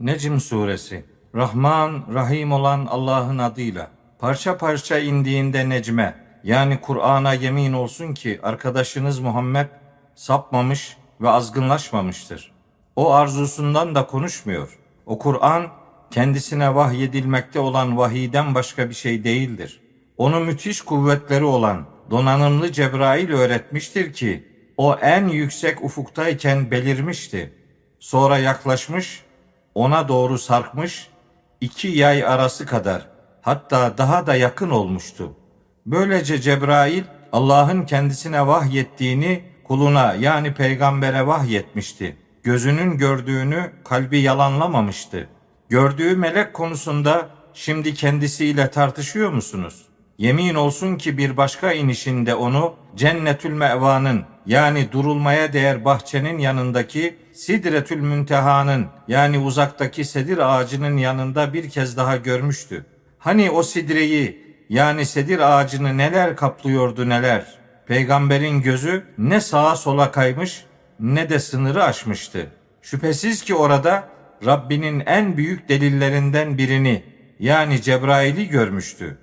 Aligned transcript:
Necm 0.00 0.38
suresi 0.38 1.04
Rahman, 1.34 2.04
Rahim 2.14 2.52
olan 2.52 2.86
Allah'ın 2.86 3.38
adıyla 3.38 3.90
parça 4.18 4.58
parça 4.58 4.98
indiğinde 4.98 5.68
Necme 5.68 6.14
yani 6.44 6.80
Kur'an'a 6.80 7.34
yemin 7.34 7.72
olsun 7.72 8.14
ki 8.14 8.40
arkadaşınız 8.42 9.18
Muhammed 9.18 9.66
sapmamış 10.14 10.96
ve 11.20 11.28
azgınlaşmamıştır. 11.28 12.52
O 12.96 13.12
arzusundan 13.12 13.94
da 13.94 14.06
konuşmuyor. 14.06 14.78
O 15.06 15.18
Kur'an 15.18 15.66
kendisine 16.10 16.74
vahyedilmekte 16.74 17.58
olan 17.58 17.96
vahiyden 17.96 18.54
başka 18.54 18.88
bir 18.88 18.94
şey 18.94 19.24
değildir. 19.24 19.80
Onu 20.16 20.40
müthiş 20.40 20.82
kuvvetleri 20.82 21.44
olan 21.44 21.86
donanımlı 22.10 22.72
Cebrail 22.72 23.30
öğretmiştir 23.30 24.12
ki 24.12 24.48
o 24.76 24.94
en 24.94 25.28
yüksek 25.28 25.84
ufuktayken 25.84 26.70
belirmişti. 26.70 27.52
Sonra 27.98 28.38
yaklaşmış 28.38 29.24
ona 29.80 30.08
doğru 30.08 30.38
sarkmış, 30.38 31.08
iki 31.60 31.88
yay 31.88 32.24
arası 32.24 32.66
kadar 32.66 33.06
hatta 33.42 33.98
daha 33.98 34.26
da 34.26 34.34
yakın 34.34 34.70
olmuştu. 34.70 35.32
Böylece 35.86 36.40
Cebrail 36.40 37.04
Allah'ın 37.32 37.82
kendisine 37.86 38.46
vahyettiğini 38.46 39.44
kuluna 39.64 40.14
yani 40.14 40.54
peygambere 40.54 41.26
vahyetmişti. 41.26 42.16
Gözünün 42.42 42.98
gördüğünü 42.98 43.72
kalbi 43.84 44.20
yalanlamamıştı. 44.20 45.28
Gördüğü 45.68 46.16
melek 46.16 46.54
konusunda 46.54 47.28
şimdi 47.54 47.94
kendisiyle 47.94 48.70
tartışıyor 48.70 49.30
musunuz? 49.32 49.86
Yemin 50.20 50.54
olsun 50.54 50.96
ki 50.96 51.18
bir 51.18 51.36
başka 51.36 51.72
inişinde 51.72 52.34
onu 52.34 52.74
Cennetül 52.96 53.50
Mevanın 53.52 54.24
yani 54.46 54.92
durulmaya 54.92 55.52
değer 55.52 55.84
bahçenin 55.84 56.38
yanındaki 56.38 57.16
Sidretül 57.32 58.00
Münteha'nın 58.00 58.86
yani 59.08 59.38
uzaktaki 59.38 60.04
sedir 60.04 60.38
ağacının 60.38 60.96
yanında 60.96 61.52
bir 61.52 61.70
kez 61.70 61.96
daha 61.96 62.16
görmüştü. 62.16 62.86
Hani 63.18 63.50
o 63.50 63.62
sidreyi 63.62 64.56
yani 64.68 65.06
sedir 65.06 65.38
ağacını 65.38 65.98
neler 65.98 66.36
kaplıyordu 66.36 67.08
neler. 67.08 67.46
Peygamberin 67.86 68.62
gözü 68.62 69.04
ne 69.18 69.40
sağa 69.40 69.76
sola 69.76 70.10
kaymış 70.10 70.64
ne 71.00 71.30
de 71.30 71.38
sınırı 71.38 71.84
aşmıştı. 71.84 72.46
Şüphesiz 72.82 73.42
ki 73.42 73.54
orada 73.54 74.08
Rabbinin 74.46 75.02
en 75.06 75.36
büyük 75.36 75.68
delillerinden 75.68 76.58
birini 76.58 77.02
yani 77.38 77.82
Cebrail'i 77.82 78.48
görmüştü. 78.48 79.18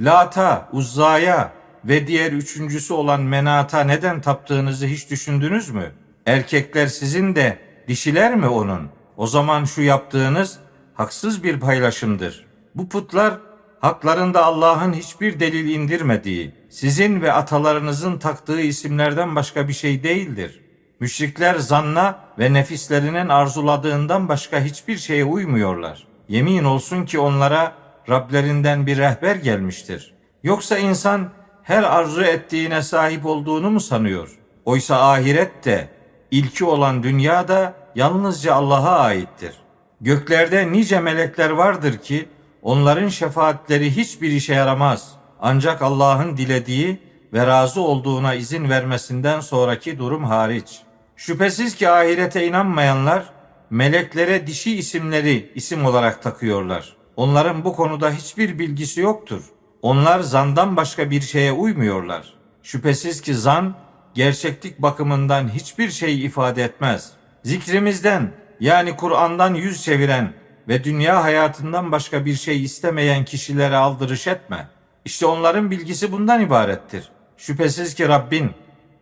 Lata, 0.00 0.68
Uzza'ya 0.72 1.52
ve 1.84 2.06
diğer 2.06 2.32
üçüncüsü 2.32 2.94
olan 2.94 3.20
Menat'a 3.20 3.84
neden 3.84 4.20
taptığınızı 4.20 4.86
hiç 4.86 5.10
düşündünüz 5.10 5.70
mü? 5.70 5.92
Erkekler 6.26 6.86
sizin 6.86 7.36
de 7.36 7.58
dişiler 7.88 8.36
mi 8.36 8.48
onun? 8.48 8.88
O 9.16 9.26
zaman 9.26 9.64
şu 9.64 9.82
yaptığınız 9.82 10.58
haksız 10.94 11.44
bir 11.44 11.60
paylaşımdır. 11.60 12.46
Bu 12.74 12.88
putlar 12.88 13.34
haklarında 13.80 14.44
Allah'ın 14.44 14.92
hiçbir 14.92 15.40
delil 15.40 15.74
indirmediği, 15.74 16.54
sizin 16.70 17.22
ve 17.22 17.32
atalarınızın 17.32 18.18
taktığı 18.18 18.60
isimlerden 18.60 19.36
başka 19.36 19.68
bir 19.68 19.72
şey 19.72 20.02
değildir. 20.02 20.60
Müşrikler 21.00 21.54
zanna 21.54 22.18
ve 22.38 22.52
nefislerinin 22.52 23.28
arzuladığından 23.28 24.28
başka 24.28 24.60
hiçbir 24.60 24.96
şeye 24.96 25.24
uymuyorlar. 25.24 26.06
Yemin 26.28 26.64
olsun 26.64 27.04
ki 27.04 27.18
onlara 27.18 27.72
Rablerinden 28.08 28.86
bir 28.86 28.98
rehber 28.98 29.36
gelmiştir. 29.36 30.14
Yoksa 30.42 30.78
insan 30.78 31.28
her 31.62 31.82
arzu 31.82 32.22
ettiğine 32.22 32.82
sahip 32.82 33.26
olduğunu 33.26 33.70
mu 33.70 33.80
sanıyor? 33.80 34.38
Oysa 34.64 35.10
ahiret 35.10 35.64
de, 35.64 35.88
ilki 36.30 36.64
olan 36.64 37.02
dünya 37.02 37.48
da 37.48 37.74
yalnızca 37.94 38.54
Allah'a 38.54 38.98
aittir. 38.98 39.54
Göklerde 40.00 40.72
nice 40.72 41.00
melekler 41.00 41.50
vardır 41.50 41.98
ki 41.98 42.28
onların 42.62 43.08
şefaatleri 43.08 43.96
hiçbir 43.96 44.30
işe 44.30 44.54
yaramaz. 44.54 45.12
Ancak 45.40 45.82
Allah'ın 45.82 46.36
dilediği 46.36 46.98
ve 47.32 47.46
razı 47.46 47.80
olduğuna 47.80 48.34
izin 48.34 48.70
vermesinden 48.70 49.40
sonraki 49.40 49.98
durum 49.98 50.24
hariç. 50.24 50.80
Şüphesiz 51.16 51.74
ki 51.74 51.90
ahirete 51.90 52.46
inanmayanlar 52.46 53.24
meleklere 53.70 54.46
dişi 54.46 54.78
isimleri 54.78 55.52
isim 55.54 55.84
olarak 55.84 56.22
takıyorlar. 56.22 56.97
Onların 57.18 57.64
bu 57.64 57.76
konuda 57.76 58.10
hiçbir 58.10 58.58
bilgisi 58.58 59.00
yoktur. 59.00 59.42
Onlar 59.82 60.20
zandan 60.20 60.76
başka 60.76 61.10
bir 61.10 61.20
şeye 61.20 61.52
uymuyorlar. 61.52 62.34
Şüphesiz 62.62 63.20
ki 63.20 63.34
zan 63.34 63.74
gerçeklik 64.14 64.82
bakımından 64.82 65.48
hiçbir 65.48 65.90
şey 65.90 66.24
ifade 66.24 66.64
etmez. 66.64 67.12
Zikrimizden 67.42 68.32
yani 68.60 68.96
Kur'an'dan 68.96 69.54
yüz 69.54 69.84
çeviren 69.84 70.32
ve 70.68 70.84
dünya 70.84 71.24
hayatından 71.24 71.92
başka 71.92 72.24
bir 72.24 72.34
şey 72.34 72.64
istemeyen 72.64 73.24
kişilere 73.24 73.76
aldırış 73.76 74.26
etme. 74.26 74.68
İşte 75.04 75.26
onların 75.26 75.70
bilgisi 75.70 76.12
bundan 76.12 76.40
ibarettir. 76.40 77.08
Şüphesiz 77.36 77.94
ki 77.94 78.08
Rabbin, 78.08 78.50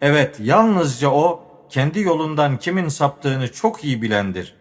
evet 0.01 0.37
yalnızca 0.41 1.11
O, 1.11 1.45
kendi 1.71 2.01
yolundan 2.01 2.57
kimin 2.57 2.89
saptığını 2.89 3.53
çok 3.53 3.85
iyi 3.85 4.03
bilendir. 4.03 4.55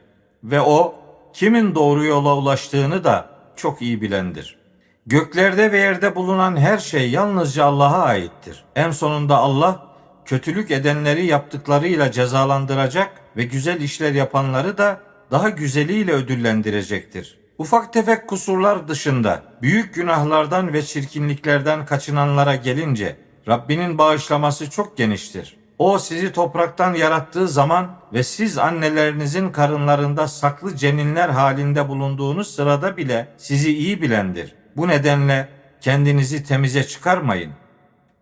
Ve 0.43 0.61
O, 0.61 0.95
kimin 1.33 1.75
doğru 1.75 2.05
yola 2.05 2.35
ulaştığını 2.37 3.03
da 3.03 3.34
çok 3.57 3.81
iyi 3.81 4.01
bilendir. 4.01 4.57
Göklerde 5.05 5.71
ve 5.71 5.77
yerde 5.77 6.15
bulunan 6.15 6.57
her 6.57 6.77
şey 6.77 7.09
yalnızca 7.09 7.65
Allah'a 7.65 8.03
aittir. 8.03 8.65
En 8.75 8.91
sonunda 8.91 9.37
Allah, 9.37 9.87
kötülük 10.25 10.71
edenleri 10.71 11.25
yaptıklarıyla 11.25 12.11
cezalandıracak 12.11 13.11
ve 13.37 13.43
güzel 13.43 13.81
işler 13.81 14.13
yapanları 14.13 14.77
da 14.77 14.99
daha 15.31 15.49
güzeliyle 15.49 16.11
ödüllendirecektir. 16.11 17.39
Ufak 17.57 17.93
tefek 17.93 18.27
kusurlar 18.27 18.87
dışında 18.87 19.43
büyük 19.61 19.95
günahlardan 19.95 20.73
ve 20.73 20.81
çirkinliklerden 20.81 21.85
kaçınanlara 21.85 22.55
gelince 22.55 23.15
Rabbinin 23.47 23.97
bağışlaması 23.97 24.69
çok 24.69 24.97
geniştir. 24.97 25.57
O 25.79 25.99
sizi 25.99 26.31
topraktan 26.31 26.93
yarattığı 26.93 27.47
zaman 27.47 27.91
ve 28.13 28.23
siz 28.23 28.57
annelerinizin 28.57 29.49
karınlarında 29.49 30.27
saklı 30.27 30.75
ceninler 30.75 31.29
halinde 31.29 31.89
bulunduğunuz 31.89 32.55
sırada 32.55 32.97
bile 32.97 33.27
sizi 33.37 33.77
iyi 33.77 34.01
bilendir. 34.01 34.55
Bu 34.77 34.87
nedenle 34.87 35.49
kendinizi 35.81 36.43
temize 36.43 36.83
çıkarmayın. 36.83 37.51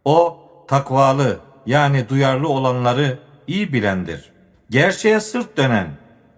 O 0.06 0.40
takvalı 0.68 1.40
yani 1.66 2.10
duyarlı 2.10 2.50
olanları 2.50 3.20
iyi 3.48 3.74
bilendir. 3.74 4.32
Gerçeğe 4.70 5.20
sırt 5.20 5.58
dönen, 5.58 5.88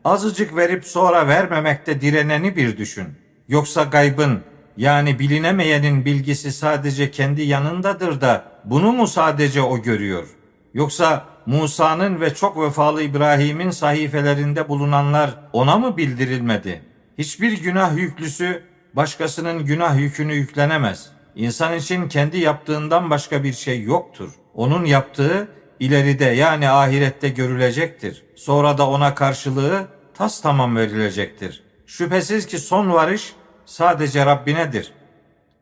azıcık 0.05 0.55
verip 0.55 0.85
sonra 0.85 1.27
vermemekte 1.27 2.01
direneni 2.01 2.55
bir 2.55 2.77
düşün. 2.77 3.07
Yoksa 3.47 3.83
gaybın 3.83 4.41
yani 4.77 5.19
bilinemeyenin 5.19 6.05
bilgisi 6.05 6.51
sadece 6.51 7.11
kendi 7.11 7.41
yanındadır 7.41 8.21
da 8.21 8.43
bunu 8.65 8.91
mu 8.91 9.07
sadece 9.07 9.61
o 9.61 9.81
görüyor? 9.81 10.27
Yoksa 10.75 11.25
Musa'nın 11.45 12.21
ve 12.21 12.33
çok 12.33 12.59
vefalı 12.61 13.03
İbrahim'in 13.03 13.69
sahifelerinde 13.69 14.69
bulunanlar 14.69 15.31
ona 15.53 15.77
mı 15.77 15.97
bildirilmedi? 15.97 16.81
Hiçbir 17.17 17.61
günah 17.61 17.97
yüklüsü 17.97 18.63
başkasının 18.93 19.65
günah 19.65 19.97
yükünü 19.99 20.33
yüklenemez. 20.33 21.09
İnsan 21.35 21.75
için 21.75 22.07
kendi 22.07 22.37
yaptığından 22.37 23.09
başka 23.09 23.43
bir 23.43 23.53
şey 23.53 23.83
yoktur. 23.83 24.31
Onun 24.53 24.85
yaptığı 24.85 25.47
ileride 25.79 26.25
yani 26.25 26.69
ahirette 26.69 27.29
görülecektir. 27.29 28.23
Sonra 28.35 28.77
da 28.77 28.89
ona 28.89 29.15
karşılığı 29.15 29.87
tas 30.13 30.41
tamam 30.41 30.75
verilecektir. 30.75 31.63
Şüphesiz 31.85 32.47
ki 32.47 32.59
son 32.59 32.93
varış 32.93 33.33
sadece 33.65 34.25
Rabbinedir. 34.25 34.93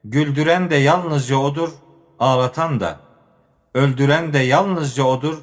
Güldüren 0.04 0.70
de 0.70 0.76
yalnızca 0.76 1.36
odur, 1.36 1.70
ağlatan 2.20 2.80
da. 2.80 3.03
Öldüren 3.74 4.34
de 4.34 4.40
yalnızca 4.40 5.04
odur, 5.04 5.38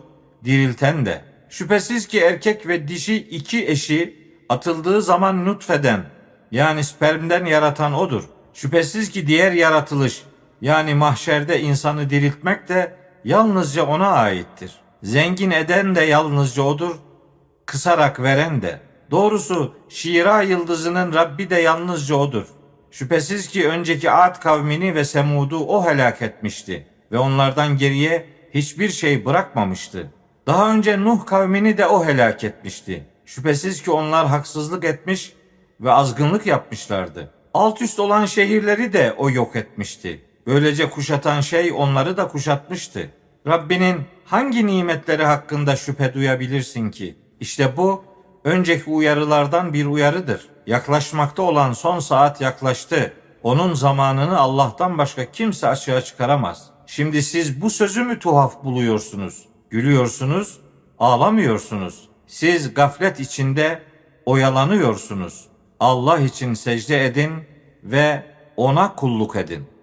dirilten 0.45 1.07
de. 1.07 1.25
Şüphesiz 1.49 2.09
ki 2.09 2.21
erkek 2.21 2.67
ve 2.67 2.89
dişi 2.89 3.17
iki 3.17 3.67
eşi 3.69 4.33
atıldığı 4.49 5.03
zaman 5.03 5.47
nutfeden 5.47 6.05
yani 6.51 6.85
spermden 6.85 7.45
yaratan 7.45 7.95
odur. 7.95 8.25
Şüphesiz 8.55 9.11
ki 9.11 9.27
diğer 9.27 9.53
yaratılış 9.53 10.23
yani 10.61 10.95
mahşerde 10.95 11.61
insanı 11.61 12.11
diriltmek 12.11 12.69
de 12.69 12.97
yalnızca 13.25 13.87
ona 13.87 14.09
aittir. 14.09 14.77
Zengin 15.03 15.51
eden 15.51 15.95
de 15.95 16.01
yalnızca 16.01 16.63
odur, 16.63 16.97
kısarak 17.67 18.23
veren 18.23 18.63
de. 18.63 18.81
Doğrusu 19.11 19.75
Şira 19.89 20.43
yıldızının 20.43 21.15
Rabbi 21.15 21.51
de 21.51 21.61
yalnızca 21.61 22.15
odur. 22.15 22.47
Şüphesiz 22.91 23.49
ki 23.49 23.69
önceki 23.69 24.11
Ad 24.11 24.41
kavmini 24.41 24.95
ve 24.95 25.05
Semud'u 25.05 25.59
o 25.59 25.87
helak 25.91 26.23
etmişti 26.23 26.87
ve 27.13 27.19
onlardan 27.19 27.77
geriye 27.77 28.27
hiçbir 28.55 28.89
şey 28.89 29.25
bırakmamıştı. 29.25 30.11
Daha 30.47 30.73
önce 30.73 31.01
Nuh 31.01 31.27
kavmini 31.27 31.79
de 31.79 31.87
o 31.87 32.05
helak 32.05 32.45
etmişti. 32.45 33.07
Şüphesiz 33.27 33.83
ki 33.83 33.91
onlar 33.91 34.27
haksızlık 34.27 34.85
etmiş 34.85 35.33
ve 35.81 35.93
azgınlık 35.93 36.47
yapmışlardı. 36.47 37.31
Alt 37.55 37.83
üst 37.83 38.01
olan 38.01 38.27
şehirleri 38.27 38.93
de 38.93 39.15
o 39.19 39.31
yok 39.31 39.57
etmişti. 39.57 40.21
Böylece 40.47 40.91
kuşatan 40.91 41.41
şey 41.41 41.73
onları 41.73 42.17
da 42.17 42.29
kuşatmıştı. 42.29 43.11
Rabbinin 43.47 44.01
hangi 44.25 44.67
nimetleri 44.67 45.25
hakkında 45.25 45.77
şüphe 45.77 46.15
duyabilirsin 46.15 46.91
ki? 46.91 47.17
İşte 47.41 47.77
bu 47.77 48.05
önceki 48.45 48.91
uyarılardan 48.91 49.73
bir 49.73 49.87
uyarıdır. 49.87 50.49
Yaklaşmakta 50.67 51.43
olan 51.43 51.73
son 51.73 51.99
saat 51.99 52.41
yaklaştı. 52.41 53.13
Onun 53.43 53.75
zamanını 53.75 54.39
Allah'tan 54.39 54.99
başka 54.99 55.25
kimse 55.33 55.69
açığa 55.69 56.01
çıkaramaz. 56.01 56.71
Şimdi 56.91 57.23
siz 57.23 57.61
bu 57.61 57.71
sözü 57.71 58.05
mü 58.05 58.19
tuhaf 58.19 58.65
buluyorsunuz? 58.65 59.49
Gülüyorsunuz, 59.71 60.61
ağlamıyorsunuz. 60.99 62.09
Siz 62.27 62.75
gaflet 62.75 63.21
içinde 63.21 63.83
oyalanıyorsunuz. 64.27 65.47
Allah 65.81 66.19
için 66.19 66.55
secde 66.55 67.07
edin 67.07 67.33
ve 67.85 68.25
ona 68.57 68.95
kulluk 68.95 69.37
edin.'' 69.37 69.80